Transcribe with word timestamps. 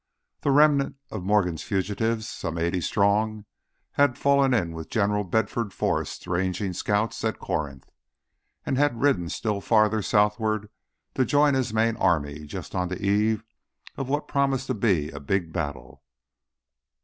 The 0.41 0.49
remnant 0.49 0.95
of 1.11 1.21
Morgan 1.21 1.59
fugitives, 1.59 2.27
some 2.27 2.57
eighty 2.57 2.81
strong, 2.81 3.45
had 3.91 4.17
fallen 4.17 4.51
in 4.51 4.71
with 4.73 4.89
General 4.89 5.23
Bedford 5.23 5.73
Forrest's 5.73 6.25
ranging 6.25 6.73
scouts 6.73 7.23
at 7.23 7.37
Corinth, 7.37 7.87
and 8.65 8.79
had 8.79 8.99
ridden 8.99 9.29
still 9.29 9.61
farther 9.61 10.01
southward 10.01 10.69
to 11.13 11.23
join 11.23 11.53
his 11.53 11.71
main 11.71 11.97
army 11.97 12.47
just 12.47 12.73
on 12.73 12.87
the 12.87 12.99
eve 12.99 13.43
of 13.95 14.09
what 14.09 14.27
promised 14.27 14.65
to 14.65 14.73
be 14.73 15.11
a 15.11 15.19
big 15.19 15.53
battle. 15.53 16.01